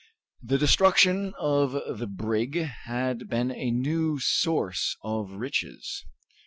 The 0.41 0.57
destruction 0.57 1.35
of 1.37 1.77
the 1.99 2.07
brig 2.07 2.55
had 2.55 3.29
been 3.29 3.51
a 3.51 3.69
new 3.69 4.17
source 4.19 4.97
of 5.03 5.33
riches. 5.33 6.03